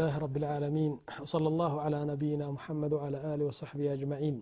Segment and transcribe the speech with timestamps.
[0.00, 0.92] لله رب العالمين
[1.22, 4.36] وصلى الله على نبينا محمد وعلى آله وصحبه أجمعين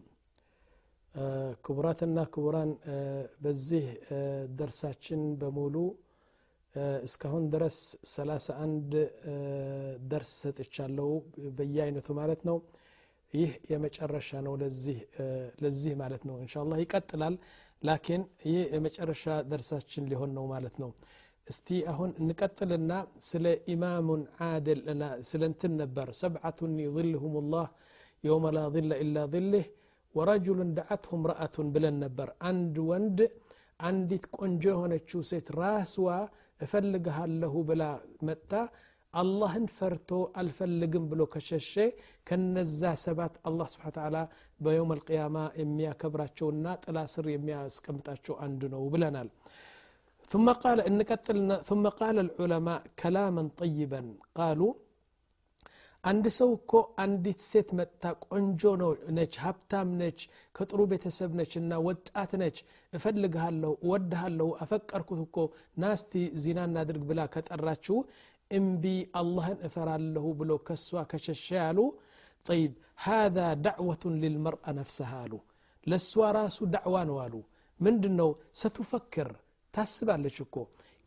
[1.64, 2.70] ክቡራትና ክቡራን
[3.44, 3.84] በዚህ
[4.60, 5.76] ደርሳችን በሙሉ
[7.08, 7.78] እስካሁን ድረስ
[8.12, 8.94] 31
[10.12, 11.08] ደርስ ሰጥቻለሁ
[11.58, 12.58] በየአይነቱ ማለት ነው
[13.34, 14.54] ይህ የመጨረሻ ነው
[15.64, 17.36] ለዚህ ማለት ነው እንሻ አላህ ይቀጥላል
[17.82, 20.92] ላኪን ይህ የመጨረሻ ደርሳችን ሊሆን ነው ማለት ነው
[21.51, 22.97] استي أهون نقتلنا
[23.31, 24.07] سلا إمام
[24.41, 27.67] عادل أنا سلنت النبر سبعة يظلهم الله
[28.27, 29.65] يوم لا ظل إلا ظله
[30.17, 33.19] ورجل دعتهم رأة بلا نبر عند وند
[33.87, 34.51] عند تكون
[35.31, 36.07] سيت راس و
[37.41, 37.91] له بلا
[38.27, 38.61] متى
[39.21, 41.87] الله انفرتو الفلقن بلو كششي
[42.27, 44.23] كنزا سبات الله سبحانه وتعالى
[44.65, 49.29] بيوم القيامة إميا كبرات شونا تلاسر إميا سكمتات شو عندنا وبلنال
[50.32, 54.00] ثم قال እንቀጥልና ثم قال العلماء كلاما طيبا
[54.38, 54.72] قالوا
[56.04, 58.62] አንድ ሰው እኮ አንዲት ሴት መጥታ ቆንጆ
[59.16, 60.18] ነች ሀብታም ነች
[60.56, 62.56] ከጥሩ ቤተሰብ ነች እና ወጣት ነች
[62.92, 65.36] እፈልግሃለሁ እወድሃለሁ አፈቀርኩት እኮ
[65.82, 67.96] ናስቲ ዚና እናድርግ ብላ ከጠራችው
[68.58, 68.84] እምቢ
[69.20, 71.78] አላህን እፈራለሁ ብሎ ከሷ ከሸሸ ያሉ
[72.46, 72.72] طيب
[73.08, 75.32] هذا دعوة للمرأة نفسها አሉ
[75.86, 77.34] ለእሷ ራሱ ዳዕዋ ነው አሉ
[77.80, 79.28] ምንድን ነው ስትፈክር
[79.75, 80.63] تاسب لشكو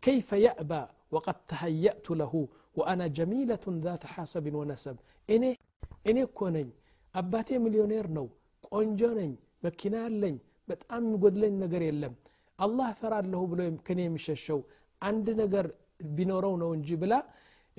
[0.07, 0.83] كيف يأبى
[1.15, 2.33] وقد تهيأت له
[2.79, 4.97] وأنا جميلة ذات حسب ونسب
[5.35, 5.51] إني
[6.09, 6.67] إني كوني
[7.21, 8.27] أباتي مليونير نو
[8.73, 9.33] قنجونين
[9.65, 10.37] مكينا لين
[10.69, 12.15] بتأم قد لين نقر يلم
[12.65, 14.61] الله فراد له بلو كني مششو
[15.07, 15.67] عند نقر
[16.17, 17.19] بنورون ونجبلا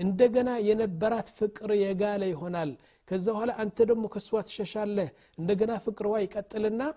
[0.04, 2.71] عندنا ينبرات فكر يقالي هنال
[3.08, 5.08] كزوهلا أنت دمو كسوات ششال له
[5.39, 6.88] عندنا فكر واي كتلنا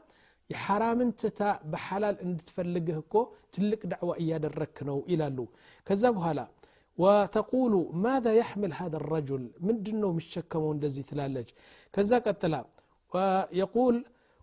[0.50, 1.42] የሐራምን ትታ
[1.72, 3.16] በሐላል እንድትፈልግህ እኮ
[3.56, 5.38] ትልቅ ዳዕዋ እያደረክ ነው ይላሉ
[5.88, 6.42] ከዛ በኋላ
[6.98, 7.74] وتقول
[8.08, 11.48] ماذا يحمل هذا الرجل من دنو مشكمو اندزي تلالج
[11.94, 12.62] كذا قتلا
[13.12, 13.96] ويقول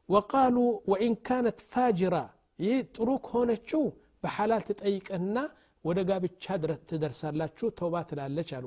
[0.08, 2.24] وقالوا وإن كانت فاجرة
[2.68, 3.82] يتروك هنا شو
[4.22, 5.44] بحلال تتأيقنا
[5.84, 6.44] ወደ ጋብቻ
[6.88, 8.66] ትደርሳላችሁ ተውባ ትላለች አሉ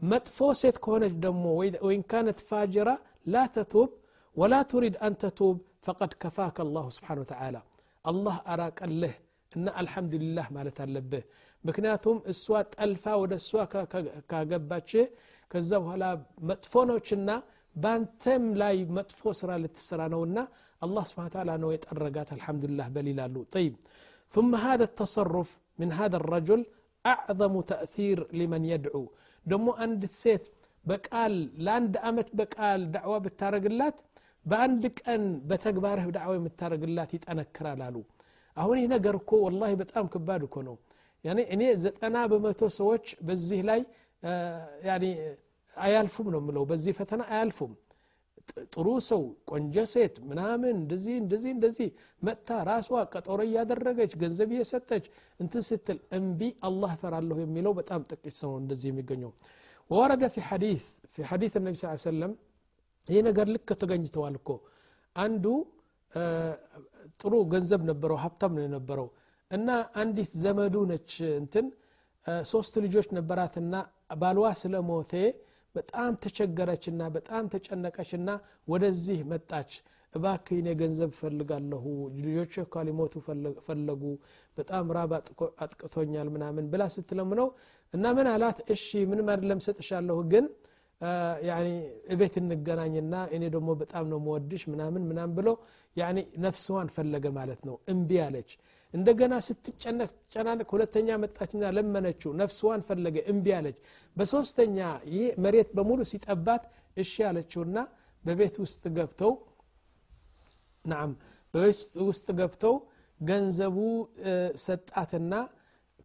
[0.00, 1.44] መጥፎ ሴት ከሆነች ደግሞ
[1.86, 2.88] ወይን ካነት ፋጅራ
[3.34, 3.90] ላ ተቱብ
[4.36, 5.56] ወላ ቱሪድ አን ተቱብ
[5.86, 7.56] ፈቀድ ከፋከ አላሁ ስብሓን ወተዓላ
[8.04, 9.14] አላህ አራቀልህ
[9.52, 11.22] እና አልሐምዱሊላህ ማለት አለብህ
[11.64, 13.52] ምክንያቱም እሷ ጠልፋ ወደ እሷ
[14.32, 14.90] ካገባች
[15.50, 16.04] ከዛ በኋላ
[16.50, 17.30] መጥፎ ነችና
[17.76, 20.38] ባንተም ላይ መጥፎ ስራ ልትሰራ ነውና
[20.82, 23.74] አላህ ስብሓን ተዓላ ነው የጠረጋት አልሐምዱሊላህ በል ይላሉ ጠይብ
[24.34, 25.48] ثم هذا التصرف
[25.80, 26.60] من هذا الرجل
[27.04, 29.04] أعظم تأثير لمن يدعو
[29.46, 30.44] دمو عند سيت
[30.84, 31.32] بقال
[31.66, 33.96] لاند أمت بقال دعوة بتارقلات
[34.45, 37.97] በአንድ ቀን በተግባርህ ዳዕዋ የምታደረግላት ይጠነክራል አሉ።
[38.57, 40.75] አሁን ይህ ነገር እኮ ወላሂ በጣም ከባድ እኮ ነው።
[41.53, 43.81] እኔ ዘጠና በመቶ ሰዎች በዚህ ላይ
[45.77, 47.71] አያልፉም ነው ምለው በዚህ ፈተና አያልፉም።
[48.73, 51.87] ጥሩ ሰው ቆንጀ ሴት ምናምን እንደዚህ እንደዚህ እንደዚህ
[52.21, 55.05] መጥታ ራስዋ ቀጠሮ እያደረገች ገንዘብ እየሰጠች
[55.39, 59.31] እንትን ስትል እምቢ አላህ ፈራለሁ የሚለው በጣም ጥቂት ሰው እንደዚህ የሚገኘው።
[59.89, 60.83] ወወረደ ፊ ሐዲት
[61.15, 62.33] ፊ ሐዲት ነቢ ስ ሰለም
[63.07, 64.49] ይህ ነገር ልክ ተገኝተዋል እኮ።
[65.15, 65.45] አንዱ
[67.21, 69.07] ጥሩ ገንዘብ ነበረው ሀብታም ነው የነበረው
[69.51, 69.69] እና
[70.01, 71.65] አንዲት ዘመዱ ነች እንትን
[72.47, 73.73] ሶስት ልጆች ነበራትና
[74.21, 75.13] ባልዋ ስለ ሞቴ
[75.75, 78.29] በጣም ተቸገረችና በጣም ተጨነቀችና
[78.67, 79.71] ወደዚህ መጣች።
[80.13, 81.83] እባክህ እኔ ገንዘብ ፈልጋለሁ
[82.19, 83.13] ልጆች እኳ ሊሞቱ
[83.67, 84.01] ፈለጉ
[84.57, 85.11] በጣም ራብ
[85.63, 87.47] አጥቅቶኛል ምናምን ብላ ስትለምነው
[87.93, 88.59] እና ምን አላት?
[88.75, 90.45] እሺ ምንም አይደለም ሰጥሻለሁ ግን
[92.13, 95.49] እቤት እንገናኝና እኔ ደግሞ በጣም ነው መወድሽ ምናምን ምናምን ብሎ
[96.45, 98.51] ነፍስዋን ፈለገ ማለት ነው። እምቢ አለች።
[98.93, 103.77] እንደገና ስትጨነቅ ስትጨናነቅ ሁለተኛ መጣችና ለመነችው። ነፍስዋን ፈለገ። እምቢ አለች።
[104.17, 104.77] በሶስተኛ
[105.13, 106.63] ይህ መሬት በሙሉ ሲጠባት
[106.97, 107.77] እሺ አለችውና
[108.23, 109.33] በቤት ውስጥ ገብተው
[110.85, 111.11] ናም
[111.53, 112.75] በቤት ውስጥ ገብተው
[113.19, 113.77] ገንዘቡ
[114.63, 115.33] ሰጣትና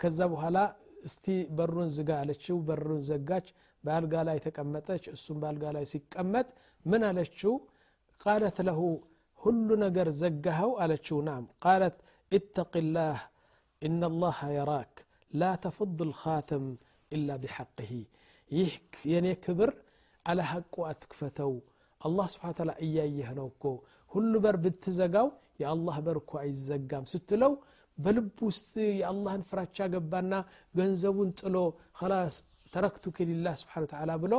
[0.00, 0.58] ከዛ በኋላ
[1.04, 1.26] እስቲ
[1.56, 3.46] በሩን ዝጋ አለችው። በሩን ዘጋች
[3.83, 6.47] በአልጋ ላይ ተቀመጠች እሱም በአልጋ ላይ ሲቀመጥ
[6.85, 7.53] ምን አለችው
[8.21, 8.81] ቃለት ለሁ
[9.41, 11.97] ሁሉ ነገር ዘጋኸው አለችው ናም ቃለት
[12.31, 13.17] اتق الله
[13.81, 14.95] إن الله يراك
[15.33, 16.63] لا تفض الخاتم
[17.11, 17.93] إلا بحقه
[18.51, 19.69] يهك يني كبر
[20.25, 21.53] على حق أتكفتو
[22.01, 23.73] الله سبحانه وتعالى إياه نوكو
[24.11, 25.27] ሁሉ በር ብትዘጋው
[25.61, 27.53] የአላህ በር እኮ አይዘጋም ስትለው
[27.97, 30.33] በልብ ውስጥ የአላህን ፍራቻ ገባና
[30.77, 31.55] ገንዘቡን ጥሎ
[32.11, 32.35] ላስ
[32.73, 34.33] ተረክቱክ ሊላህ ስብሓን ተዓላ ብሎ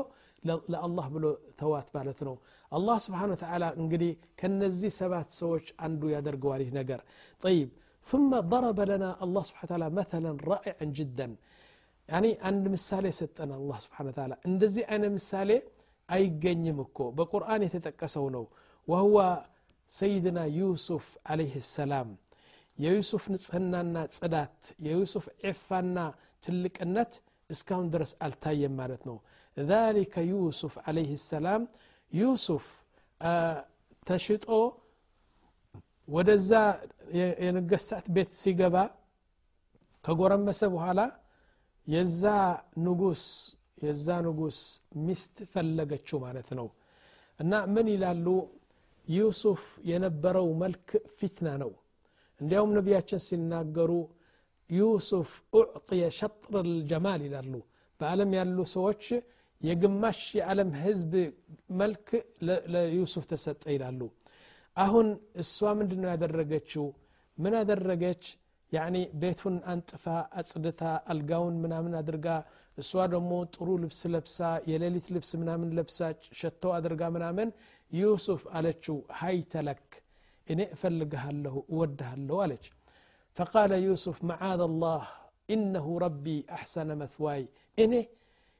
[0.72, 1.26] ለአላህ ብሎ
[1.60, 2.34] ተዋት ማለት ነው
[2.72, 7.02] አላህ ስብሓን ተዓላ እንግዲህ ከነዚህ ሰባት ሰዎች አንዱ ያደርገዋል ይህ ነገር
[7.42, 7.70] ጠይብ
[8.06, 11.28] ثم ضرب لنا الله سبحانه وتعالى مثلا رائعا جدا
[12.08, 15.50] ያኒ አንድ ምሳሌ ሰጠን አላህ ስብሓን ታላ እንደዚህ አይነት ምሳሌ
[16.08, 18.44] አይገኝም እኮ በቁርአን የተጠቀሰው ነው
[18.88, 19.16] ወህዋ
[19.90, 22.08] ሰይድና ዩሱፍ አለይህ ሰላም
[22.78, 25.96] የዩሱፍ ንጽህናና ጽዳት የዩሱፍ ዒፋና
[26.42, 27.12] ትልቅነት
[27.50, 29.16] እስካሁን ድረስ አልታየም ማለት ነው
[29.56, 31.62] ذلك ዩሱፍ አለይህ ሰላም
[32.12, 32.66] ዩሱፍ
[34.06, 34.46] ተሽጦ
[36.08, 36.50] ወደዛ
[37.40, 38.76] የነገስታት ቤት ሲገባ
[40.04, 41.00] ከጎረመሰ በኋላ
[41.86, 42.22] የዛ
[42.86, 43.22] ንጉስ
[43.84, 44.58] የዛ ንጉስ
[45.06, 46.68] ሚስት ፈለገችው ማለት ነው
[47.38, 48.26] እና ምን ይላሉ
[49.08, 50.88] ዩሱፍ የነበረው መልክ
[51.18, 51.72] ፊትና ነው
[52.40, 53.90] እንዲያውም ነቢያችን ሲናገሩ
[54.69, 57.53] ዩሱፍ ኡዕጥየ ሸጥር ልጀማል ይላሉ።
[57.99, 59.03] በዓለም ያሉ ሰዎች
[59.61, 61.13] የግማሽ የዓለም ህዝብ
[61.79, 62.07] መልክ
[62.73, 64.01] ለዩሱፍ ተሰጠ ይላሉ።
[64.77, 65.07] አሁን
[65.41, 66.85] እሷ ምንድን ነው ያደረገችው?
[67.37, 68.23] ምን አደረገች?
[68.71, 70.03] ያኒ ቤቱን አንጥፋ
[70.39, 70.81] አጽድታ
[71.11, 72.27] አልጋውን ምናምን አድርጋ
[72.77, 74.37] እሷ ደግሞ ጥሩ ልብስ ለብሳ
[74.71, 75.97] የሌሊት ልብስ ምናምን ለብሳ
[76.39, 77.49] ሸቶ አድርጋ ምናምን
[77.91, 79.85] ዩሱፍ አለችው። ሀይተለክ
[80.47, 82.65] እኔ እፈልግሃለሁ እወድሃለሁ አለች
[83.39, 85.03] ፈቃለ ዩሱፍ መዓذ አላህ
[85.49, 86.25] ኢነሁ ረቢ
[86.55, 87.41] አሕሰነ መትዋይ
[87.77, 87.93] እኔ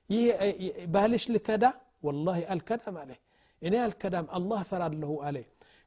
[0.10, 0.28] ይህ
[0.94, 1.66] ባልሽ ልከዳ
[2.06, 3.12] ወላሂ አልከዳም አለ
[3.62, 5.38] እኔ አልከዳም አላህ እፈራለሁ አለ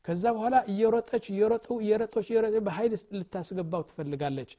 [0.05, 4.53] ከዛ በኋላ እየሮጠች እየሮጡ እየሮጦች እየሮጠ በኃይል ልታስገባው ትፈልጋለች።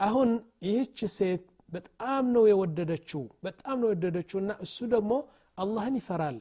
[0.00, 0.30] አሁን
[0.66, 5.12] ይህች ሴት በጣም ነው የወደደችው በጣም ነው የወደደችው እና እሱ ደግሞ
[5.58, 6.38] አላህን ይፈራል።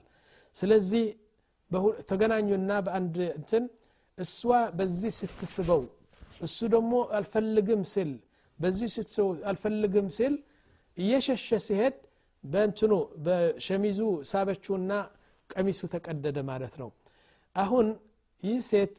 [0.56, 1.06] ስለዚህ
[2.10, 3.64] ተገናኙና በአንድ እንትን
[4.18, 4.42] እሷ
[4.78, 5.82] በዚህ ስትስበው
[6.42, 8.12] እሱ ደግሞ አልፈልግም ስል
[8.60, 10.34] በዚህ ስትስበው አልፈልግም ስል
[10.98, 11.96] እየሸሸ ሲሄድ
[12.44, 12.94] በእንትኑ
[13.26, 14.00] በሸሚዙ
[14.30, 14.92] ሳበችውና
[15.50, 16.90] ቀሚሱ ተቀደደ ማለት ነው።
[17.56, 17.88] አሁን
[18.44, 18.96] ይህ ሴት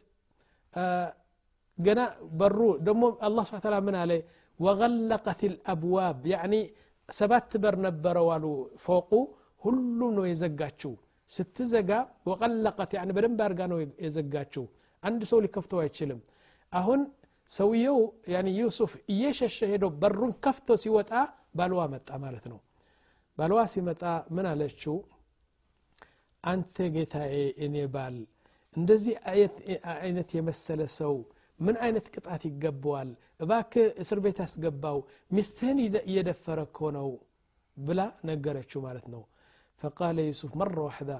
[1.78, 2.00] ገና
[2.38, 4.12] በሩ ደግሞ አላ ስብን ታላ ምን አለ?
[4.60, 6.54] ወغለቀት ልአብዋብ ያኒ
[7.08, 8.44] ሰባት በር ነበረው አሉ
[8.84, 9.10] ፎቁ።
[9.62, 10.92] ሁሉም ነው የዘጋችው።
[11.30, 11.90] ስትዘጋ
[12.28, 14.64] ወቀለቀት ያኒ በደንብ አድርጋ ነው የዘጋችው።
[15.02, 16.20] አንድ ሰው ሊከፍተው አይችልም።
[16.72, 17.00] አሁን
[17.50, 17.98] ሰውየው
[18.32, 21.10] ያኒ ዩሱፍ እየሸሸ ሄዶ በሩን ከፍቶ ሲወጣ
[21.58, 22.58] ባልዋ መጣ ማለት ነው።
[23.38, 24.02] ባልዋ ሲመጣ
[24.36, 24.96] ምን አለችው?
[26.44, 27.34] አንተ ጌታዬ
[27.64, 28.16] እኔ ባል
[28.76, 29.14] እንደዚህ
[29.96, 31.14] አይነት የመሰለ ሰው
[31.60, 33.08] ምን አይነት ቅጣት ይገባዋል?
[33.40, 33.72] እባክ
[34.02, 34.98] እስር ቤት ያስገባው
[35.30, 36.78] ሚስትህን እየደፈረ እኮ
[37.76, 39.22] ብላ ነገረችው ማለት ነው።
[39.82, 41.10] ፈቃለ ዩሱፍ መረ ዋሕዳ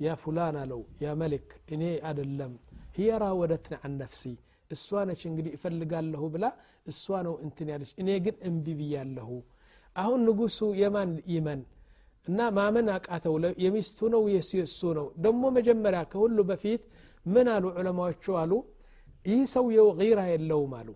[0.00, 2.52] ያ ፉላን አለው ያ መልክ እኔ አደለም
[2.96, 4.22] ህየ ራወደትን አን ነፍሲ
[4.70, 6.44] እሷ ነች እንግዲህ እፈልጋለሁ ብላ
[6.86, 9.30] እሷ ነው እንትን ያለች። እኔ ግን እምቢ ብያለሁ።
[9.96, 11.60] አሁን ንጉሱ የማን ይመን?
[12.26, 13.34] እና ማመን አቃተው።
[13.64, 15.06] የሚስቱ ነው የሱ ነው?
[15.24, 16.82] ደግሞ መጀመሪያ ከሁሉ በፊት
[17.26, 18.24] ምን አሉ ዑለማዎቹ?
[18.42, 18.52] አሉ
[19.26, 20.88] ይህ ሰውየው ራ የለውም አሉ።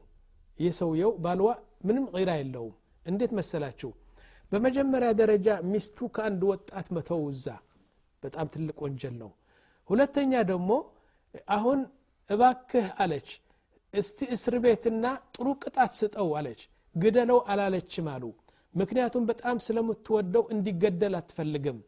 [0.58, 1.48] ይህ ሰውየው ባልዋ
[1.86, 2.74] ምንም ራ የለውም።
[3.06, 3.90] እንዴት መሰላችሁ?
[4.52, 7.46] በመጀመሪያ ደረጃ ሚስቱ ከአንድ ወጣት መተው እዛ።
[8.22, 9.30] በጣም ትልቅ ወንጀል ነው።
[9.88, 10.70] ሁለተኛ ደግሞ
[11.48, 11.78] አሁን
[12.30, 13.28] እባክህ አለች
[13.94, 15.04] እስቲ እስር ቤትና
[15.34, 16.60] ጥሩ ቅጣት ስጠው አለች።
[16.96, 18.24] ግደለው አላለችም አሉ።
[18.74, 21.78] ምክንያቱም በጣም ስለምትወደው እንዲገደል አትፈልግም።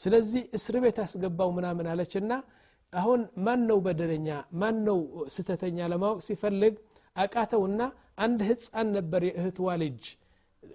[0.00, 2.32] ስለዚህ እስር ቤት አስገባው ምናምን አለችና
[2.92, 4.28] አሁን ማን ነው በደለኛ
[4.60, 4.98] ማን ነው
[5.34, 6.74] ስተተኛ ለማወቅ ሲፈልግ
[7.16, 7.80] አቃተውና
[8.18, 10.02] አንድ ህፃን ነበር የእህትዋ ልጅ።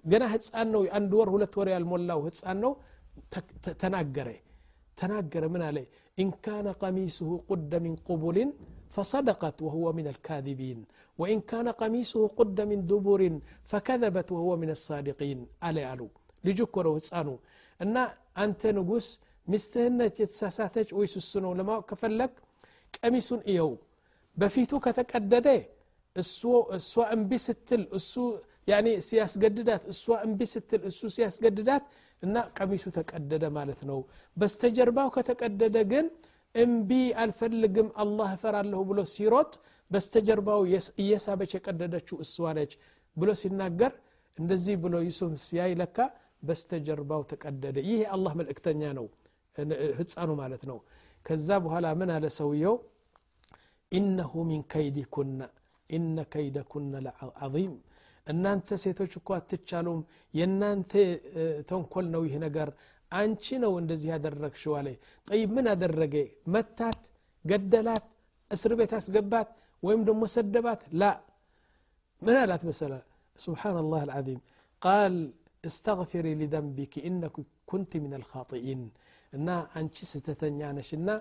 [0.04, 2.72] ገና ህፃን ነው። አንድ ወር ሁለት ወር ያልሞላው ህፃን ነው።
[3.80, 4.28] ተናገረ።
[4.98, 5.76] ተናገረ ምን አለ?
[6.18, 8.50] ኢንካነ ቀሚሱሁ ቁደ ሚን ቁቡልን
[8.95, 10.79] فصدقت وهو من الكاذبين
[11.19, 13.21] وإن كان قميصه قد من دبر
[13.71, 16.07] فكذبت وهو من الصادقين علي ألو
[16.43, 17.35] لجكره هسانو
[17.79, 17.95] እና
[18.43, 19.07] አንተ ንጉስ
[19.47, 22.31] ሚስትህነት የተሳሳተች ወይስ እሱ ነው ለማወቅ ከፈለግ
[22.97, 23.71] ቀሚሱን እየው
[24.37, 25.47] በፊቱ ከተቀደደ
[26.77, 28.13] እሷ እምቢ ስትል እሱ
[28.71, 31.83] ያኔ ሲያስገድዳት እሷ እምቢ ስትል እሱ ሲያስገድዳት
[32.25, 33.99] እና ቀሚሱ ተቀደደ ማለት ነው
[34.37, 36.05] በስተጀርባው ከተቀደደ ግን
[36.54, 36.90] እምቢ
[37.22, 39.52] አልፈልግም አላህ እፈራለሁ ብሎ ሲሮጥ
[39.90, 40.60] በስተጀርባው
[41.02, 42.36] እየሳበች የቀደደችው እሷ
[43.16, 43.92] ብሎ ሲናገር
[44.38, 45.96] እንደዚህ ብሎ ዩሱፍ ሲያይ ለካ
[46.42, 49.06] በስተጀርባው ተቀደደ። ይህ የአላህ መልእክተኛ ነው
[49.98, 50.78] ህፃኑ ማለት ነው።
[51.26, 52.76] ከዛ በኋላ ምን አለ ሰውየው?
[53.92, 55.40] ኢነሁ ሚን ከይዲኩና
[55.90, 57.72] ኢነ ከይደኩነ ለዓظም
[58.26, 60.00] እናንተ ሴቶች እኮ አትቻሉም
[60.34, 60.92] የእናንተ
[61.70, 62.68] ተንኮል ነው ይህ ነገር
[63.18, 64.88] አንቺ ነው እንደዚህ ያደረግሽው አለ
[65.30, 66.14] ጠይብ ምን አደረገ?
[66.54, 67.00] መታት
[67.44, 68.04] ገደላት
[68.54, 69.48] እስር ቤት አስገባት
[69.86, 71.12] ወይም ደግሞ مسدبات لا
[72.26, 72.92] من አላት መሰለ?
[73.46, 74.40] سبحان الله العظيم
[74.86, 75.14] قال
[75.68, 77.36] استغفري لذنبك انك
[77.70, 78.80] كنت من الخاطئين
[79.36, 81.14] أنا انت ستتني انا شنا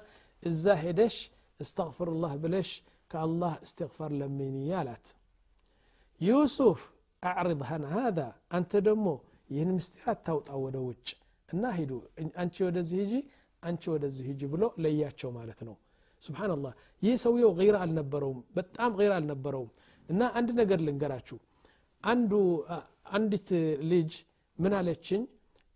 [0.49, 1.15] الزاهدش
[1.63, 2.69] استغفر الله بلش
[3.11, 5.05] كالله استغفر لميني يالات
[6.27, 6.79] يوسف
[7.29, 8.27] اعرض هنا هذا
[8.57, 9.15] انت دمو
[9.57, 11.09] ينمستيات توت أو دوتش
[11.49, 11.91] እና ሂዱ
[12.37, 13.13] አንቺ ወደዚህ ሂጂ
[13.63, 15.75] አንቺ ወደዚህ ሂጂ ብሎ ለያቸው ማለት ነው።
[16.21, 19.69] ስብናላህ ይህ ሰውየው ገይራ አልነበረውም በጣም ገይራ አልነበረውም።
[20.09, 21.37] እና አንድ ነገር ልንገራችሁ።
[22.03, 22.31] አንዱ
[23.13, 23.49] አንዲት
[23.91, 24.11] ልጅ
[24.57, 25.21] ምን አለችኝ?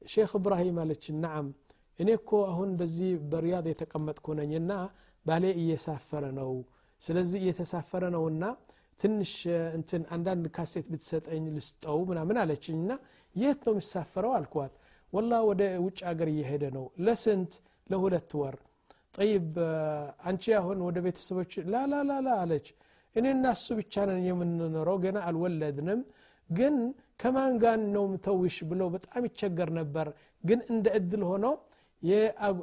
[0.05, 1.47] ሼክ እብራሂም አለችን ናዓም
[1.99, 4.71] እኔ እኮ አሁን በዚህ በሪያድ የተቀመጥኩ ነኝና
[5.25, 6.51] ባሌ እየሳፈረ ነው።
[7.01, 8.43] ስለዚህ እየተሳፈረ ነውና
[9.01, 9.31] ትንሽ
[9.77, 12.93] እንትን አንዳንድ ካሴት ብትሰጠኝ ልስጠው ምናምን አለችኝ እና
[13.35, 14.73] የት ነው የሚሳፈረው አልኳት
[15.13, 17.53] ወላ ወደ ውጭ ሀገር እየሄደ ነው። ለስንት?
[17.89, 18.55] ለሁለት ወር።
[19.15, 19.49] ጠይብ
[20.27, 22.67] አንቺ አሁን ወደ ቤተሰቦች ላላላላ አለች።
[23.15, 25.99] እኔ እና እሱ ብቻ ነን የምንኖረው ገና አልወለድንም።
[26.49, 26.75] ግን
[27.21, 30.07] ከማን ጋር ነው ምተውሽ ብሎ በጣም ይቸገር ነበር።
[30.43, 31.45] ግን እንደ እድል ሆኖ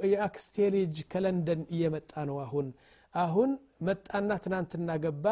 [0.06, 2.66] የአክስቴ ልጅ ከለንደን እየመጣ ነው አሁን።
[3.14, 3.50] አሁን
[3.86, 5.26] መጣና ትናንትና ገባ።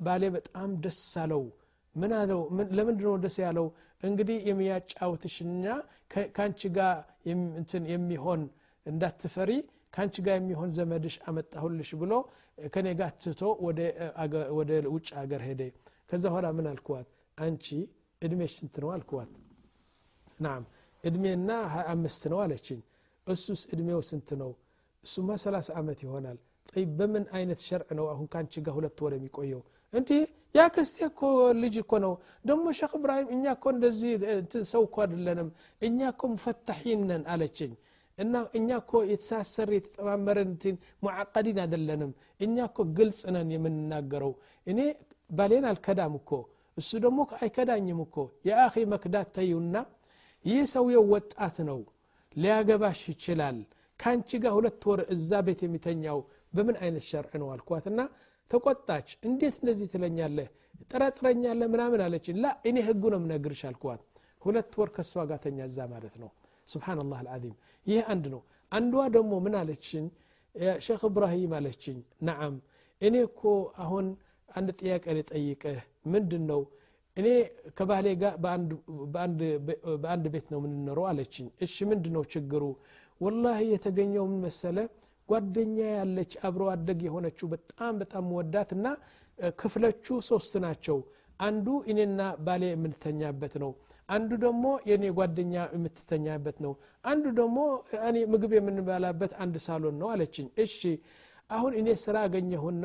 [0.00, 1.42] ባሌ በጣም ደስ አለው።
[1.94, 2.40] ምን አለው?
[2.76, 3.66] ለምንድ ነው ደስ ያለው?
[4.02, 5.64] እንግዲህ የሚያጫውትሽና
[6.10, 6.94] ከአንቺ ጋር
[7.92, 8.42] የሚሆን
[8.86, 9.50] እንዳትፈሪ
[9.94, 12.12] ከአንቺ ጋር የሚሆን ዘመድሽ አመጣሁልሽ ብሎ
[12.68, 13.40] ከኔ ጋር ትቶ
[14.58, 15.60] ወደ ውጭ ሀገር ሄደ።
[16.10, 17.66] ከዛ በኋላ ምን አልኩዋት አንቺ
[18.22, 19.32] እድሜሽ ስንት ነው አልኩዋት
[20.40, 20.62] ናም
[21.04, 22.80] እድሜና ሀያ አምስት ነው አለችኝ።
[23.26, 24.50] እሱስ እድሜው ስንት ነው?
[25.04, 26.38] እሱማ ሰላሳ ዓመት ይሆናል።
[26.70, 29.62] ጠይ በምን አይነት ሸርዕ ነው አሁን ከአንቺ ጋር ሁለት ወር የሚቆየው
[29.94, 30.22] እንዲህ
[30.54, 31.20] ያ ክስቴ እኮ
[31.62, 32.12] ልጅ እኮ ነው።
[32.44, 34.12] ደግሞ ሼክ እብራሂም እኛ እኮ እንደዚህ
[34.70, 35.48] ሰው እኮ አይደለንም።
[35.82, 37.02] እኛ እኮ ሙፈታሒን
[37.32, 37.72] አለችኝ።
[38.18, 40.52] እና እኛ እኮ የተሳሰር የተጠማመረን
[41.02, 44.32] ሙዓቀዲን አይደለንም። እኛ እኮ ግልጽ ነን የምንናገረው።
[44.66, 44.78] እኔ
[45.30, 46.30] ባሌን አልከዳም እኮ
[46.76, 48.16] እሱ ደግሞ አይከዳኝም እኮ።
[48.48, 49.76] የአኺ መክዳት ተዩና
[50.44, 51.78] ይህ ሰውየው ወጣት ነው
[52.36, 53.56] ሊያገባሽ ይችላል።
[54.00, 56.18] ከአንቺ ጋር ሁለት ወር እዛ ቤት የሚተኛው
[56.54, 58.00] በምን አይነት ሸርዕ ነው አልኳትና
[58.50, 60.48] ተቆጣች። እንዴት እንደዚህ ትለኛለህ?
[60.90, 64.02] ጠረጥረኛለህ ምናምን አለችን ላ እኔ ህጉ ነው ምነግርሽ አልኳት።
[64.42, 66.30] ሁለት ወር ከእሷ ጋር ተኛ እዛ ማለት ነው።
[66.68, 67.54] ስብናላህ አልዓዚም።
[67.86, 68.40] ይህ አንድ ነው።
[68.72, 70.06] አንዷ ደግሞ ምን አለችኝ?
[70.86, 72.54] ሼክ እብራሂም አለችኝ። ነዓም
[73.02, 73.42] እኔ እኮ
[73.84, 74.06] አሁን
[74.48, 75.78] አንድ ጥያቄ ልጠይቅህ
[76.12, 76.60] ምንድን ነው
[77.16, 77.26] እኔ
[77.76, 78.32] ከባህሌ ጋር
[80.02, 82.62] በአንድ ቤት ነው የምንኖረው አለችኝ። እሺ ምንድን ነው ችግሩ?
[83.20, 84.76] ወላሂ የተገኘው ምን መሰለ
[85.28, 88.86] ጓደኛ ያለች አብሮ አደግ የሆነችው በጣም በጣም ወዳት እና
[89.58, 90.98] ክፍሎቹ ሶስት ናቸው።
[91.40, 93.72] አንዱ እኔና ባሌ የምንተኛበት ነው።
[94.08, 96.72] አንዱ ደግሞ የኔ ጓደኛ የምትተኛበት ነው።
[97.04, 97.58] አንዱ ደግሞ
[98.08, 100.78] እኔ ምግብ የምንበላበት አንድ ሳሎን ነው አለችኝ። እሺ
[101.50, 102.84] አሁን እኔ ስራ አገኘሁና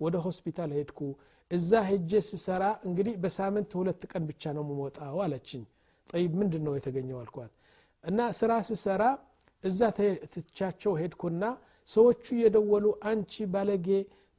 [0.00, 1.00] ወደ ሆስፒታል ሄድኩ።
[1.50, 5.62] እዛ ሄጄ ስሰራ እንግዲህ በሳምንት ሁለት ቀን ብቻ ነው የምወጣው አለችኝ።
[6.10, 7.52] ጠይብ ምንድን ነው የተገኘው አልኳት።
[8.04, 9.02] እና ስራ ስሰራ
[9.64, 9.80] እዛ
[10.34, 11.44] ትቻቸው ሄድኩና
[11.88, 13.88] ሰዎቹ እየደወሉ አንቺ ባለጌ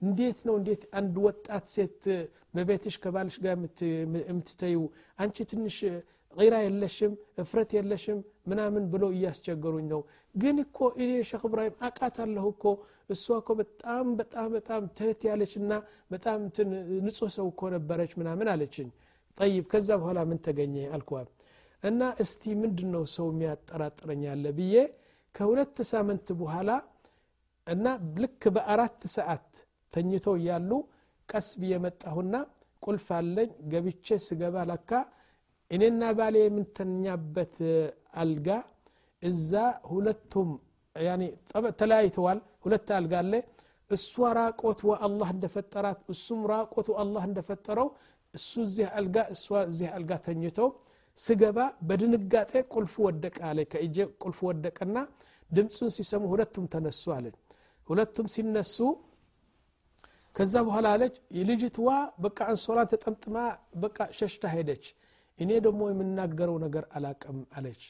[0.01, 0.55] እንዴት ነው?
[0.59, 2.01] እንዴት አንድ ወጣት ሴት
[2.55, 3.53] በቤትሽ ከባልሽ ጋር
[4.27, 4.77] የምትተዩ
[5.19, 5.77] አንቺ ትንሽ
[6.35, 7.11] ራ የለሽም
[7.41, 10.01] እፍረት የለሽም ምናምን ብሎ እያስቸገሩኝ ነው።
[10.35, 12.63] ግን እኮ እኔ ሼክ እብራሂም አቃት አለሁ እኮ።
[13.09, 15.71] እሷ እኮ በጣም በጣም በጣም ትህት ያለች እና
[16.11, 16.39] በጣም
[17.05, 18.89] ንጹህ ሰው እኮ ነበረች ምናምን አለችኝ።
[19.37, 21.29] ጠይብ ከዛ በኋላ ምን ተገኘ አልኳት።
[21.83, 24.75] እና እስቲ ምንድን ነው ሰው የሚያጠራጥረኝ ያለ ብዬ
[25.35, 26.69] ከሁለት ሳምንት በኋላ
[27.67, 27.85] እና
[28.17, 29.47] ልክ በአራት ሰዓት
[29.93, 30.71] ተኝቶ እያሉ
[31.29, 31.73] ቀስ ብዬ
[32.83, 34.89] ቁልፍ አለኝ። ገብቼ ስገባ ለካ
[35.71, 37.55] እኔና ባሌ የምንተኛበት
[38.21, 38.47] አልጋ
[39.23, 39.51] እዛ
[39.91, 40.49] ሁለቱም
[41.79, 43.33] ተለያይተዋል። ሁለት አልጋ አለ።
[43.91, 47.89] እሷ ራቆት አላህ እንደፈጠራት እሱም ራቆቱ አላህ እንደፈጠረው
[48.33, 50.69] እሱ እዚህ አልጋ እሷ እዚህ አልጋ ተኝተው
[51.19, 51.57] ስገባ
[51.87, 54.95] በድንጋጤ ቁልፉ ወደቀ አለ ከእጄ ቁልፉ ወደቀና
[55.55, 57.35] ድምፁን ሲሰሙ ሁለቱም ተነሱ አለኝ።
[57.87, 58.77] ሁለቱም ሲነሱ
[60.35, 61.15] ከዛ በኋላ አለች
[61.49, 63.35] ልጅትዋ በቃ አንሶላን ተጠምጥማ
[63.83, 64.85] በቃ ሸሽታ ሄደች።
[65.39, 67.83] እኔ ደግሞ የምናገረው ነገር አላቅም አለች።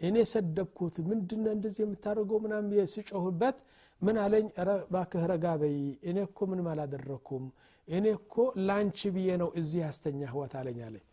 [0.00, 2.38] እኔ ሰደብኩት ምንድነ እንደዚህ የምታደርገው?
[2.44, 3.56] ምናም ስጮህበት
[4.02, 4.46] ምን አለኝ
[4.92, 5.76] ባክህ ረጋ በይ
[6.10, 7.44] እኔ እኮ ምንም አላደረግኩም
[7.88, 8.34] እኔ እኮ
[8.68, 11.04] ላንቺ ብዬ ነው እዚህ ያስተኛህዋት አለኝ አለኝ።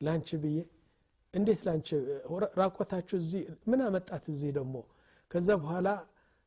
[0.00, 0.58] ላንቺ ብዬ?
[1.34, 1.88] እንዴት ላንቺ?
[2.60, 3.42] ራቆታችሁ እዚህ?
[3.70, 4.74] ምን አመጣት እዚህ ደግሞ
[5.30, 5.88] ከዛ በኋላ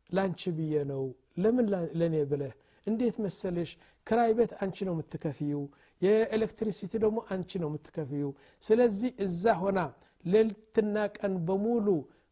[0.09, 1.03] ላንቺ ብዬ ነው።
[1.43, 1.65] ለምን
[1.99, 2.53] ለእኔ ብለህ?
[2.87, 3.69] እንዴት መሰለሽ?
[4.07, 5.53] ክራይ ቤት አንቺ ነው የምትከፍዩ
[6.01, 8.23] የኤሌክትሪሲቲ ደግሞ አንቺ ነው የምትከፍዩ
[8.63, 9.79] ስለዚህ እዛ ሆና
[10.25, 11.87] ሌሊትና ቀን በሙሉ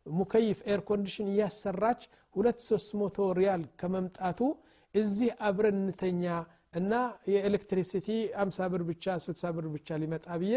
[0.05, 2.01] مكيف air condition እያሰራች
[2.35, 4.39] ሁለት ሶስት መቶ ሪያል ከመምጣቱ
[4.95, 6.23] እዚህ አብረን እንተኛ
[6.73, 6.93] እና
[7.33, 8.07] የ electricity
[8.41, 10.55] አምሳ ብር ብቻ ስልሳ ብር ብቻ ሊመጣ ብዬ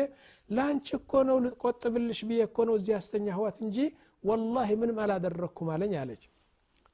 [0.50, 3.78] ለአንቺ እኮ ነው ልቆጥብልሽ ብዬ እኮ ነው እዚህ ያስተኛህዋት እንጂ
[4.24, 6.22] ወላሂ ምንም አላደረግኩም አለኝ አለች።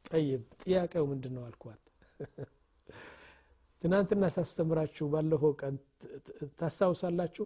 [0.07, 1.81] ጠይብ ጥያቄው ምንድን ነው አልኳት።
[3.83, 5.75] ትናንትና ሳስተምራችሁ ባለፈው ቀን
[6.61, 7.45] ታስታውሳላችሁ?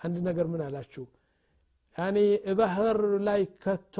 [0.00, 1.04] አንድ ነገር ምን አላችሁ?
[1.96, 2.18] ያኒ
[2.58, 2.98] ባህር
[3.28, 3.96] ላይ ከቶ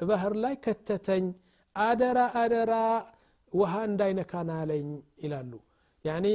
[0.00, 1.24] ባህር ላይ ከተተኝ
[1.76, 2.74] አደራ አደራ
[3.52, 4.86] ውሃ እንዳይነካን አለኝ
[5.22, 5.52] ይላሉ።
[6.04, 6.26] ያኒ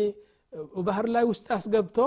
[0.88, 1.98] ባህር ላይ ውስጥ አስገብቶ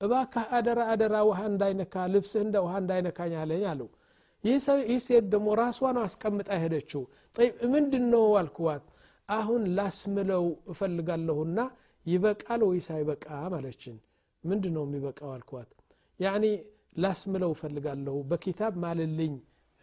[0.00, 3.80] እባካህ አደራ አደራ ውሃ እንዳይነካ ልብስህ እንደ ውሃ እንዳይነካኝ አለኝ አሉ
[4.44, 4.58] ይህ
[5.06, 7.02] ሴት ደግሞ ራሷ ነው አስቀምጣ ሄደችው።
[7.72, 8.84] ምንድን ነው አልኩዋት
[9.28, 11.58] አሁን ላስምለው እፈልጋለሁና
[12.06, 13.96] ይበቃል ወይስ አይበቃም አለችን
[14.44, 15.70] ምንድን ነው የሚበቃው አልኳት።
[16.20, 16.44] ያኒ
[16.96, 19.34] ላስምለው እፈልጋለሁ በኪታብ ማልልኝ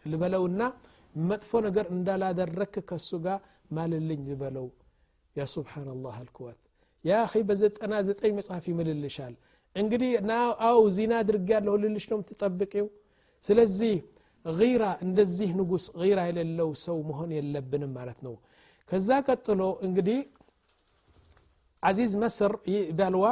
[0.04, 0.62] ልበለውና
[1.14, 3.38] መጥፎ ነገር እንዳላደረክ ከሱ ጋር
[3.70, 4.66] ማልልኝ ልበለው።
[5.36, 6.58] ያ ሱብሓናላህ አልኩዋት
[7.04, 9.34] ያ ኺ በዘጠና ዘጠኝ መጽሐፍ ይምልልሻል።
[9.76, 10.12] እንግዲህ
[10.68, 12.86] አው ዚና አድርግ ያለሁ ልልሽ ነው የምትጠብቂው?
[13.44, 13.94] ስለዚህ
[14.76, 18.34] ራ እንደዚህ ንጉስ ራ የሌለው ሰው መሆን የለብንም ማለት ነው።
[18.88, 20.18] ከዛ ቀጥሎ እንግዲህ
[21.82, 22.52] አዚዝ መስር
[22.98, 23.24] ባልዋ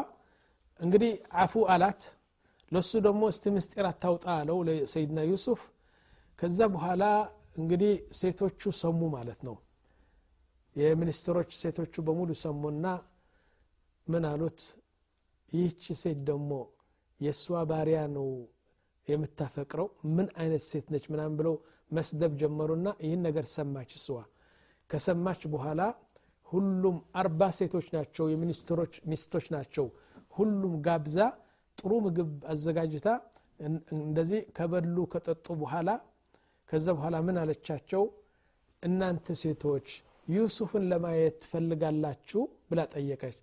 [0.80, 2.02] እንግዲህ አፉ አላት።
[2.72, 5.60] ለሱ ደግሞ እስቲ ምስጢር አታውጣ አለው ለሰይድና ዩሱፍ።
[6.38, 7.02] ከዛ በኋላ
[7.60, 9.56] እንግዲህ ሴቶቹ ሰሙ ማለት ነው።
[10.76, 12.86] የሚኒስትሮች ሴቶቹ በሙሉ ሰሙና
[14.06, 14.60] ምን አሉት?
[15.52, 16.50] ይህች ሴት ደግሞ
[17.20, 18.28] የእሷ ባሪያ ነው
[19.08, 21.54] የምታፈቅረው ምን አይነት ሴት ነች ምናምን ብለው
[21.90, 24.06] መስደብ ጀመሩና ይህን ነገር ሰማች እሷ።
[24.90, 25.80] ከሰማች በኋላ
[26.48, 29.86] ሁሉም አርባ ሴቶች ናቸው የሚኒስትሮች ሚስቶች ናቸው።
[30.36, 31.18] ሁሉም ጋብዛ
[31.78, 33.08] ጥሩ ምግብ አዘጋጅታ
[33.98, 35.90] እንደዚህ ከበሉ ከጠጡ በኋላ
[36.68, 38.02] ከዛ በኋላ ምን አለቻቸው?
[38.82, 39.86] እናንተ ሴቶች
[40.28, 42.40] ዩሱፍን ለማየት ትፈልጋላችሁ?
[42.68, 43.36] ብላ ጠየቀች።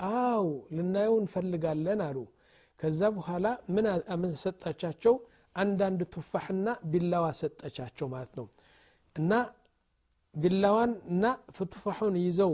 [0.00, 0.46] አው
[0.76, 2.18] ልናየው እንፈልጋለን አሉ
[2.80, 3.46] ከዛ በኋላ
[4.16, 5.14] ምን ሰጠቻቸው
[5.56, 8.46] አንዳንድ ቱፋሕና ቢላዋ ሰጠቻቸው ማለት ነው።
[9.16, 9.32] እና
[10.34, 11.24] ቢላዋን እና
[11.72, 12.52] ቱፋሑን ይዘው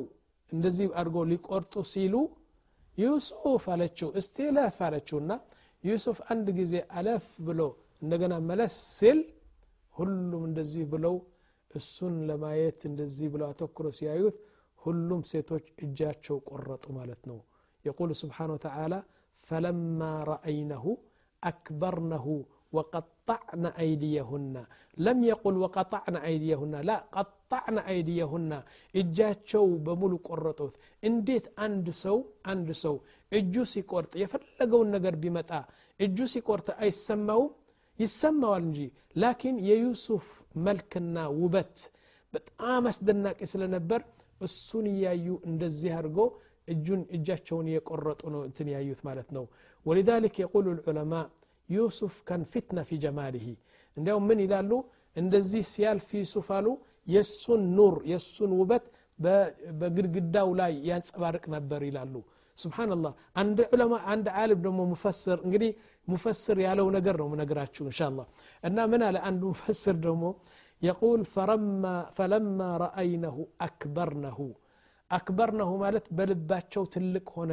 [0.52, 2.14] እንደዚህ አድርጎ ሊቆርጡ ሲሉ
[2.98, 5.32] ዩሱፍ አለችው እስቲ ለፍ አለችውና
[5.84, 7.60] ዩሱፍ አንድ ጊዜ አለፍ ብሎ
[8.02, 9.18] እንደገና መለስ ሲል
[9.94, 11.16] ሁሉም እንደዚህ ብለው
[11.70, 14.36] እሱን ለማየት እንደዚህ ብለው አተኩሮ ሲያዩት
[14.78, 17.38] ሁሉም ሴቶች እጃቸው ቆረጡ ማለት ነው።
[17.84, 18.94] የቁል ስብሓን ወተላ
[19.49, 19.99] ፈለማ
[20.31, 20.85] ረአይነሁ
[21.43, 22.25] አክበርነሁ
[22.77, 24.55] وقطعن أيديهن
[24.97, 28.51] لم يقل وقطعن أيديهن لا قطعن أيديهن
[28.93, 32.17] እጃቸው በሙሉ ቆረጡት እንዴት አንድ ሰው
[32.51, 32.95] አንድ ሰው
[33.31, 35.51] እጁ ሲቆርጥ የፈለገውን ነገር ቢመጣ
[35.99, 37.49] እጁ ሲቆርጥ አይሰማውም
[37.99, 38.79] ይሰማዋል እንጂ
[39.23, 40.27] ላኪን የዩሱፍ
[40.67, 41.75] መልክና ውበት
[42.33, 44.01] በጣም አስደናቂ ስለነበር
[44.41, 46.19] እሱን እያዩ እንደዚህ አድርጎ
[46.68, 49.44] እጁን እጃቸውን የቆረጡ ነው እንትን ያዩት ማለት ነው።
[49.86, 51.14] ወሊዛሊክ የቁሉ ልዑለማ
[51.68, 53.46] ዩሱፍ ከን ፊትና ፊ ጀማሊሂ።
[53.96, 54.70] እንዲያውም ምን ይላሉ?
[55.16, 56.66] እንደዚህ ሲያልፍ ዩሱፍ አሉ
[57.08, 58.84] የእሱን ኑር የእሱን ውበት
[59.80, 62.14] በግድግዳው ላይ ያንጸባርቅ ነበር ይላሉ።
[62.56, 65.70] ስብሓንላህ አንድ ዑለማ አንድ ዓሊም ደግሞ ሙፈስር እንግዲህ
[66.08, 68.00] ሙፈስር ያለው ነገር ነው ምነግራችሁ እንሻ
[68.64, 69.16] እና ምን አለ?
[69.28, 70.24] አንድ ሙፈስር ደግሞ
[70.82, 71.20] የቁል
[72.16, 74.38] ፈለማ ረአይነሁ አክበርነሁ
[75.10, 77.52] አክበርነሁ ማለት በልባቸው ትልቅ ሆነ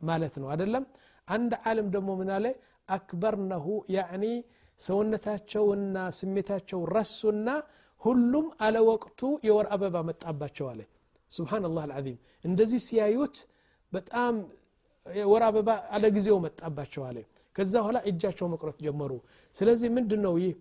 [0.00, 0.84] ማለት ነው። አደለም
[1.28, 2.46] አንድ ዓለም ደግሞ ምን አለ?
[2.88, 4.24] አክበርነሁ ያዕኒ
[4.80, 7.48] ሰውነታቸውና ስሜታቸው ረሱና
[8.00, 10.80] ሁሉም አለ ወቅቱ የወር አበባ መጣባቸው አለ።
[11.32, 13.36] ስብሓንላህ አልዓዚም። እንደዚህ ሲያዩት
[13.92, 14.34] በጣም
[15.24, 17.18] ወር አበባ አለ ጊዜው መጣባቸው አለ።
[17.56, 19.12] ከዛ በኋላ እጃቸው መቁረጥ ጀመሩ።
[19.56, 20.52] ስለዚህ ምንድን ነው ይህ?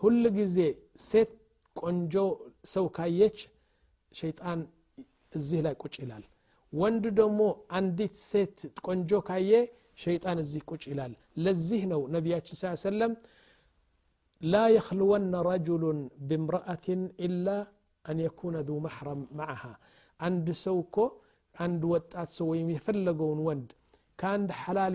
[0.00, 0.56] ሁል ጊዜ
[1.04, 1.30] ሴት
[1.76, 2.14] ቆንጆ
[2.72, 3.38] ሰው ካየች
[4.12, 4.60] ሸይጣን
[5.32, 6.24] እዚህ ላይ ቁጭ ይላል።
[6.72, 7.40] ወንድ ደግሞ
[7.78, 9.50] አንዲት ሴት ቆንጆ ካየ
[10.02, 11.12] ሸይጣን እዚህ ቁጭ ይላል።
[11.44, 13.12] ለዚህ ነው ነቢያችን ስ ሰለም
[14.40, 17.48] ላ የክልወነ ረጁሉን ብምርአትን ኢላ
[18.04, 19.62] አን የኩነ ذ መሕረም ማዓሃ
[20.20, 20.96] አንድ ሰው እኮ
[21.54, 23.68] አንድ ወጣት ሰው ወይም የፈለገውን ወንድ
[24.18, 24.94] ከአንድ ሐላል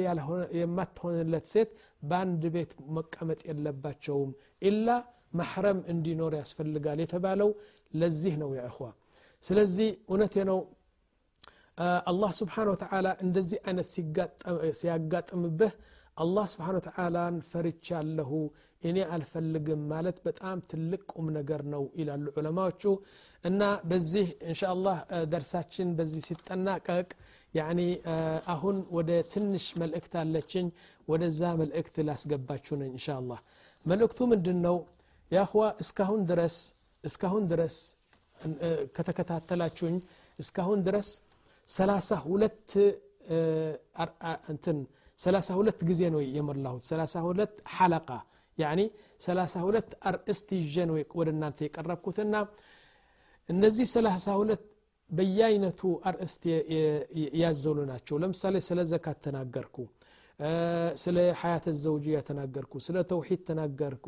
[0.59, 1.71] የማትሆንለት ሴት
[2.03, 4.31] በአንድ ቤት መቀመጥ የለባቸውም።
[4.69, 4.87] ኢላ
[5.39, 7.49] መሕረም እንዲኖር ያስፈልጋል የተባለው
[7.93, 8.87] ለዚህ ነው የእኽዋ
[9.43, 10.59] ስለዚህ እውነቴ ነው።
[12.09, 13.87] አላህ ስብሓን ወተላ እንደዚህ አይነት
[14.79, 15.73] ሲያጋጥምብህ
[16.17, 18.31] አላህ ስብሓን ወተላን ፈርቻለሁ
[18.83, 22.83] እኔ አልፈልግም ማለት በጣም ትልቅ ቁም ነገር ነው ይላሉ ዑለማዎቹ።
[23.43, 24.97] እና በዚህ እንሻ አላህ
[25.31, 27.07] ደርሳችን በዚህ ሲጠናቀቅ
[27.53, 27.79] ያኒ
[28.53, 30.67] አሁን ወደ ትንሽ መልእክት አለችኝ
[31.07, 33.39] ወደዛ መልእክት ላስገባችሁ ነኝ እንሻ አላህ
[33.85, 34.77] መልእክቱ ምንድን ነው
[35.31, 36.57] ያኽዋ እስካሁን ድረስ
[37.03, 37.75] እስካሁን ድረስ
[38.95, 39.95] ከተከታተላችሁኝ
[40.39, 41.09] እስካሁን ድረስ
[41.69, 42.69] ሰላሳ ሁለት
[44.53, 44.77] እንትን
[45.19, 48.09] ሰላሳ ሁለት ጊዜ ነው የሞላሁት። ሰላሳ ሁለት ሐለቃ
[48.57, 48.79] ያኒ
[49.21, 52.35] ሰላሳ ሁለት አርእስት ይዤ ነው ወደ እናንተ የቀረብኩትና
[53.49, 54.63] እነዚህ ሰላሳ ሁለት
[55.09, 56.43] በየአይነቱ አርእስት
[57.41, 59.77] ያዘሉ ናቸው። ለምሳሌ ስለ ዘካት ተናገርኩ
[61.01, 64.05] ስለ ሀያት ዘውጅያ ተናገርኩ ስለ ተውሂድ ተናገርኩ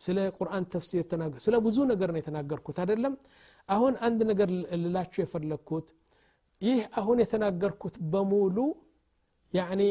[0.00, 3.14] ስለ ቁርአን ተፍሲር ተናገርኩ ስለ ብዙ ነገር ነው የተናገርኩት። አይደለም
[3.68, 4.48] አሁን አንድ ነገር
[4.82, 5.86] ልላችሁ የፈለግኩት
[6.62, 8.58] ይህ አሁን የተናገርኩት በሙሉ
[9.52, 9.82] ያኒ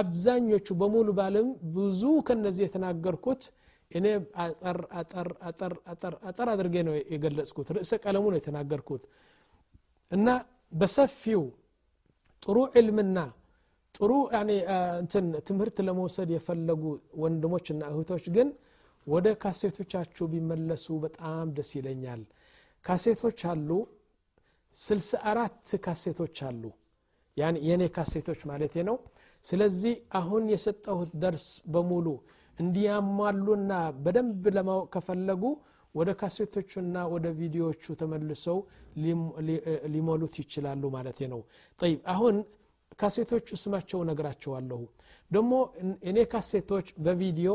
[0.00, 3.42] አብዛኞቹ በሙሉ ባለም ብዙ ከነዚህ የተናገርኩት
[3.90, 4.06] እኔ
[4.42, 9.02] አጠር አጠር አጠር አጠር አጠር አድርጌ ነው የገለጽኩት። ርዕሰ ቀለሙ ነው የተናገርኩት።
[10.12, 10.28] እና
[10.72, 11.42] በሰፊው
[12.42, 13.18] ጥሩ ዕልምና
[13.94, 14.12] ጥሩ
[15.00, 16.82] እንትን ትምህርት ለመውሰድ የፈለጉ
[17.22, 18.48] ወንድሞችና እህቶች ግን
[19.06, 22.22] ወደ ካሴቶቻችሁ ቢመለሱ በጣም ደስ ይለኛል
[22.84, 23.70] ካሴቶች አሉ።
[24.76, 26.62] ስልሳ አራት ካሴቶች አሉ።
[27.36, 28.96] የእኔ ካሴቶች ማለት ነው።
[29.44, 32.06] ስለዚህ አሁን የሰጠሁት ደርስ በሙሉ
[32.58, 33.72] እንዲያሟሉና
[34.04, 35.42] በደንብ ለማወቅ ከፈለጉ
[35.94, 38.58] ወደ ካሴቶቹና ወደ ቪዲዮዎቹ ተመልሰው
[39.92, 41.40] ሊሞሉት ይችላሉ ማለት ነው።
[41.80, 42.36] ጠይብ አሁን
[43.00, 44.80] ካሴቶቹ ስማቸው ነግራቸዋለሁ
[45.30, 45.52] ደግሞ
[46.10, 47.50] እኔ ካሴቶች በቪዲዮ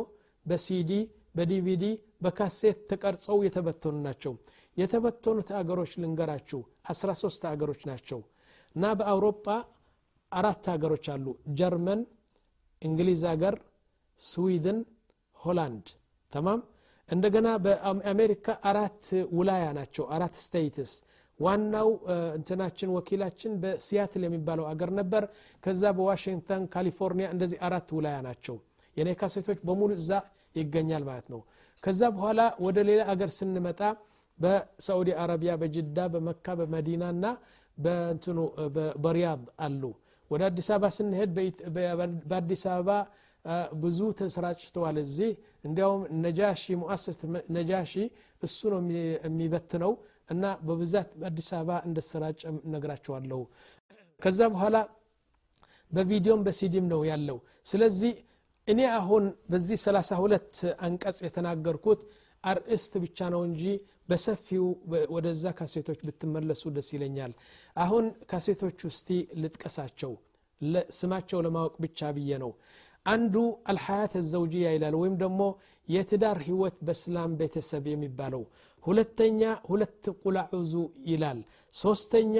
[0.45, 0.91] በሲዲ
[1.37, 1.83] በዲቪዲ
[2.21, 4.33] በካሴት ተቀርጸው የተበተኑ ናቸው
[4.77, 6.59] የተበተኑት አገሮች ልንገራችሁ።
[6.91, 8.19] 13 አገሮች ናቸው።
[8.75, 9.45] እና በአውሮፓ
[10.31, 11.25] አራት ሀገሮች አሉ።
[11.59, 12.01] ጀርመን
[12.81, 13.55] እንግሊዝ ሀገር
[14.19, 14.79] ስዊድን
[15.39, 15.87] ሆላንድ።
[16.33, 16.61] ተማም?
[17.09, 19.03] እንደገና በአሜሪካ አራት
[19.37, 20.91] ውላያ ናቸው አራት ስቴትስ
[21.39, 21.89] ዋናው
[22.37, 25.23] እንትናችን ወኪላችን በሲያትል የሚባለው አገር ነበር።
[25.63, 28.55] ከዛ በዋሽንግተን ካሊፎርኒያ እንደዚህ አራት ውላያ ናቸው።
[28.97, 30.11] የኔ ካሴቶች በሙሉ እዛ
[30.55, 31.41] ይገኛል ማለት ነው።
[31.83, 33.81] ከዛ በኋላ ወደ ሌላ አገር ስንመጣ
[34.39, 37.27] በሳዑዲ አረቢያ በጅዳ በመካ በመዲና ና
[37.77, 38.39] በእንትኑ
[39.03, 39.83] በሪያድ አሉ።
[40.31, 41.29] ወደ አዲስ አበባ ስንሄድ
[42.29, 42.89] በአዲስ አበባ
[43.81, 45.29] ብዙ ተሰራጭተዋል እዚህ
[45.67, 47.17] እንዲያውም ነጃሺ ሙአሰስ
[47.57, 47.93] ነጃሺ
[48.43, 48.79] እሱ ነው
[49.25, 49.93] የሚበትነው
[50.29, 52.41] እና በብዛት በአዲስ አበባ እንደተሰራጨ
[52.73, 53.39] ነግራቸዋለሁ
[54.21, 54.77] ከዛ በኋላ
[55.91, 58.13] በቪዲዮም በሲዲም ነው ያለው። ስለዚህ
[58.67, 62.01] እኔ አሁን በዚህ 32 አንቀጽ የተናገርኩት
[62.43, 63.63] አርእስት ብቻ ነው እንጂ
[64.09, 64.65] በሰፊው
[65.15, 67.33] ወደዛ ካሴቶች ብትመለሱ ደስ ይለኛል።
[67.77, 69.09] አሁን ካሴቶች ውስቲ
[69.41, 70.13] ልጥቀሳቸው።
[70.97, 72.51] ስማቸው ለማወቅ ብቻ ብዬ ነው።
[73.05, 73.35] አንዱ
[73.71, 75.41] አልሐያት ዘውጅያ ይላል ወይም ደግሞ
[75.89, 78.41] የትዳር ህይወት በእስላም ቤተሰብ የሚባለው።
[78.83, 80.73] ሁለተኛ ሁለት ቁላዑዙ
[81.07, 81.39] ይላል።
[81.73, 82.35] ሶስተኛ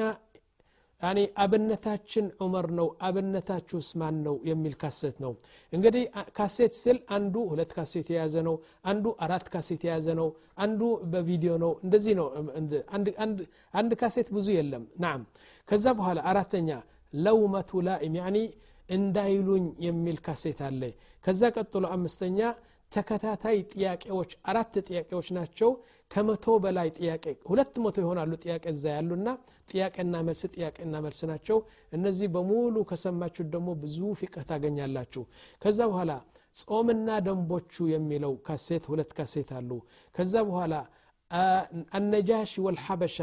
[1.01, 5.31] ያኒ አብነታችን ዑመር ነው አብነታችሁስ ማን ነው የሚል ካሴት ነው።
[5.73, 6.03] እንግዲህ
[6.37, 8.55] ካሴት ስል አንዱ ሁለት ካሴት የያዘ ነው
[8.91, 10.29] አንዱ አራት ካሴት የያዘ ነው
[10.63, 10.81] አንዱ
[11.11, 12.27] በቪዲዮ ነው። እንደዚህ ነው
[13.73, 15.21] አንድ ካሴት ብዙ የለም። ናም
[15.69, 16.69] ከዛ በኋላ አራተኛ
[17.13, 18.37] ለውመቱ ላኢም ያኒ
[18.89, 20.81] እንዳይሉኝ የሚል ካሴት አለ።
[21.25, 22.39] ከዛ ቀጥሎ አምስተኛ
[22.91, 25.69] ተከታታይ ጥያቄዎች አራት ጥያቄዎች ናቸው።
[26.11, 29.29] ከመቶ በላይ ጥያቄ ሁለት መቶ ይሆናሉ ጥያቄ እዛ ያሉና
[29.71, 31.57] ጥያቄና መልስ ጥያቄና መልስ ናቸው።
[31.93, 35.23] እነዚህ በሙሉ ከሰማችሁት ደግሞ ብዙ ፊቅህ ታገኛላችሁ።
[35.61, 36.11] ከዛ በኋላ
[36.63, 39.71] ጾምና ደንቦቹ የሚለው ካሴት ሁለት ካሴት አሉ።
[40.15, 40.75] ከዛ በኋላ
[41.97, 43.17] አነጃሽ ወልሐበሻ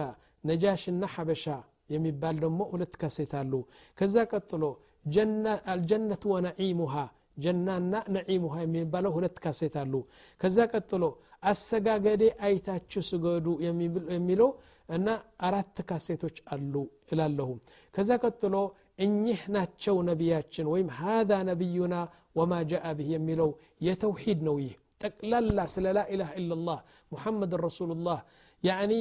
[0.44, 1.44] ነጃሽና ሐበሻ
[1.90, 3.52] የሚባል ደግሞ ሁለት ካሴት አሉ።
[3.98, 4.62] ከዛ ቀጥሎ
[5.72, 6.94] አልጀነት ወነዒሙሃ
[7.36, 9.94] ጀናና ነዒሙሃ የሚባለው ሁለት ካሴት አሉ።
[10.40, 11.04] ከዛ ቀጥሎ
[11.42, 13.46] አሰጋገዴ አይታችሁ ስገዱ
[14.12, 14.50] የሚለው
[14.88, 15.08] እና
[15.46, 16.74] አራት ካሴቶች አሉ
[17.12, 17.50] እላለሁ።
[17.94, 18.54] ከዛ ቀጥሎ
[19.04, 21.94] እኚህ ናቸው ነቢያችን ወይም ሃذا ነቢዩና
[22.38, 23.50] ወማ ጃአ ብህ የሚለው
[23.86, 26.78] የተውሂድ ነው ይህ። ጠቅላላ ስለ ላኢላህ ኢላላህ
[27.12, 28.18] ሙሐመድን ረሱሉላህ
[28.62, 28.92] ያኒ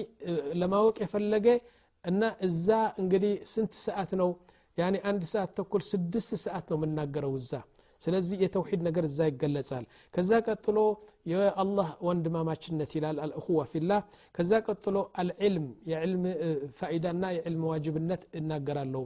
[0.62, 1.48] ለማወቅ የፈለገ
[2.04, 2.68] እና እዛ
[3.02, 4.30] እንግዲህ ስንት ሰዓት ነው?
[4.78, 7.52] ያኒ አንድ ሰዓት ተኩል ስድስት ሰዓት ነው የምናገረው እዛ
[8.04, 10.78] ስለዚህ የተውሂድ ነገር እዛ ይገለጻል። ከዛ ቀጥሎ
[11.32, 14.00] የአላህ ወንድማማችነት ይላል። አልእኹዋ ፊላህ።
[14.36, 16.24] ከዛ ቀጥሎ አልዕልም የዕልም
[16.80, 19.04] ፋኢዳና የዕልም ዋጅብነት እናገራለሁ።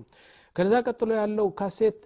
[0.56, 2.00] ከዛ ቀጥሎ ያለው ካሴት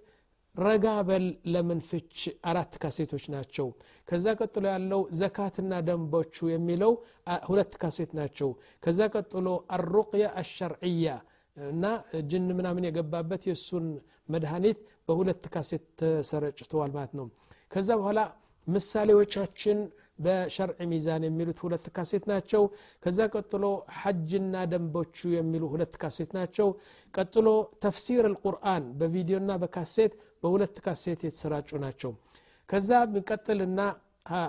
[0.54, 2.14] ረጋ በል ለምን ፍች?
[2.50, 3.66] አራት ካሴቶች ናቸው።
[4.08, 6.92] ከዛ ቀጥሎ ያለው ዘካትና ደንቦቹ የሚለው
[7.48, 8.50] ሁለት ካሴት ናቸው።
[8.82, 11.06] ከዛ ቀጥሎ አሩቅያ አሸርዕያ
[11.56, 11.84] እና
[12.28, 13.86] ጅን ምናምን የገባበት የእሱን
[14.28, 14.78] መድኃኒት
[15.08, 17.26] በሁለት ካሴት ተሰረጭተዋል ማለት ነው።
[17.72, 18.20] ከዛ በኋላ
[18.66, 19.78] ምሳሌዎቻችን
[20.18, 22.62] በሸርዕ ሚዛን የሚሉት ሁለት ካሴት ናቸው።
[23.02, 23.64] ከዛ ቀጥሎ
[24.00, 26.68] ሐጅና ደንቦቹ የሚሉ ሁለት ካሴት ናቸው።
[27.14, 27.48] ቀጥሎ
[27.82, 30.12] ተፍሲር አልቁርአን በቪዲዮና በካሴት
[30.42, 32.12] በሁለት ካሴት የተሰራጩ ናቸው።
[32.68, 33.80] ከዛ ሚቀጥልና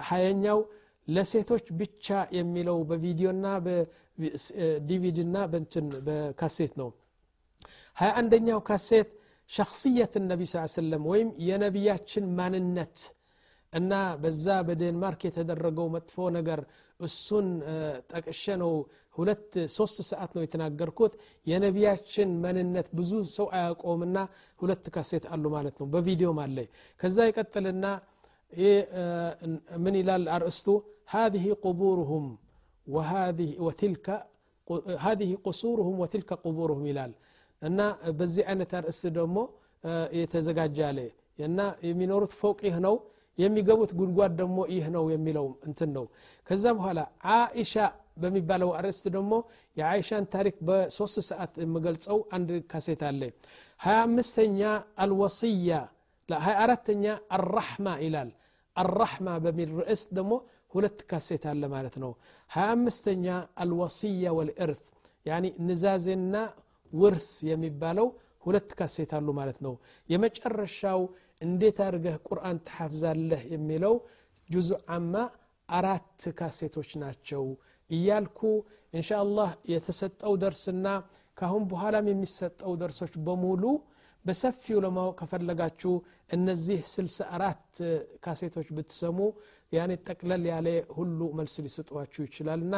[0.09, 0.59] ሀያኛው
[1.07, 6.89] ለሴቶች ብቻ የሚለው በቪዲዮና በዲቪዲና በንትን በካሴት ነው።
[7.97, 9.09] ሀያ አንደኛው ካሴት
[9.50, 12.96] ሸክስየት ነቢ ስ ሰለም ወይም የነቢያችን ማንነት
[13.72, 13.92] እና
[14.22, 16.60] በዛ በዴንማርክ የተደረገው መጥፎ ነገር
[17.00, 17.46] እሱን
[18.12, 18.72] ጠቅሸ ነው
[19.16, 21.12] ሁለት ሶስት ሰዓት ነው የተናገርኩት
[21.46, 24.18] የነቢያችን መንነት ብዙ ሰው አያውቀውምና
[24.60, 26.56] ሁለት ካሴት አሉ ማለት ነው በቪዲዮም አለ
[27.00, 27.86] ከዛ ይቀጥልና
[29.84, 30.68] ምን ይላል አርእስቱ
[31.16, 32.24] هذه قبورهم
[32.86, 34.06] وهذه وتلك
[35.06, 37.12] هذه قصورهم وتلك قبورهم ይላል
[37.63, 37.79] እና
[38.19, 39.37] በዚህ አይነት አርእስት ደግሞ
[40.17, 40.99] የተዘጋጀ አለ።
[41.47, 42.95] እና የሚኖሩት ፎቅ ይህ ነው
[43.37, 46.05] የሚገቡት ጉድጓድ ደግሞ ይህ ነው የሚለው እንትን ነው።
[46.47, 46.99] ከዛ በኋላ
[47.35, 47.73] አኢሻ
[48.17, 49.33] በሚባለው አርዕስት ደግሞ
[49.77, 53.21] የአይሻን ታሪክ በሶስት ሰዓት የምገልጸው አንድ ካሴት አለ።
[53.79, 54.59] ሀያ አምስተኛ
[55.03, 55.71] አልወስያ
[56.29, 57.05] ሀያ አራተኛ
[57.37, 58.29] አራሕማ ይላል።
[58.75, 60.33] አራሕማ በሚል ርዕስ ደግሞ
[60.73, 62.11] ሁለት ካሴት አለ ማለት ነው።
[62.51, 63.25] ሀያ አምስተኛ
[63.63, 64.85] አልወስያ ወልእርት
[65.25, 66.35] ያኒ ንዛዜና
[66.93, 68.07] ውርስ የሚባለው
[68.43, 69.73] ሁለት ካሴት አሉ ማለት ነው።
[70.09, 71.01] የመጨረሻው
[71.41, 73.95] እንዴት አድርገህ ቁርአን ትሐፍዛለህ የሚለው
[74.49, 75.13] ጁዙ አማ
[75.69, 77.43] አራት ካሴቶች ናቸው
[77.89, 78.39] እያልኩ
[78.93, 80.87] እንሻ አላህ የተሰጠው ደርስና
[81.37, 83.63] ካሁን በኋላም የሚሰጠው ደርሶች በሙሉ
[84.24, 85.92] በሰፊው ለማወቅ ከፈለጋችሁ
[86.36, 87.66] እነዚህ ስልሳ አራት
[88.24, 89.18] ካሴቶች ብትሰሙ
[89.72, 90.68] ያኔ ጠቅለል ያለ
[90.98, 92.74] ሁሉ መልስ ሊሰጧችሁ ይችላልና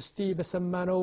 [0.00, 1.02] እስቲ በሰማነው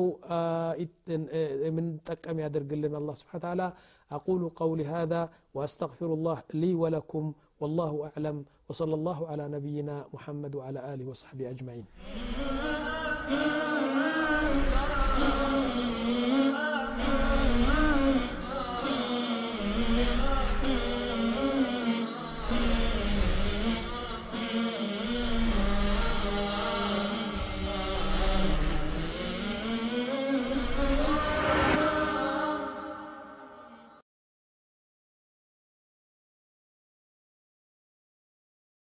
[1.66, 3.62] የምንጠቀም ያደርግልን አላ ስብሓን ተላ
[4.10, 5.20] أقول قولي هذا
[5.56, 7.24] وأستغفر الله لي ولكم
[7.60, 8.36] والله أعلم
[8.68, 11.84] وصلى الله على نبينا محمد وعلى آله وصحبه أجمعين